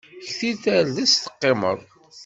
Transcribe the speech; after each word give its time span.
Ktil 0.27 0.55
tardest 0.63 1.17
teqqimeḍ. 1.25 1.79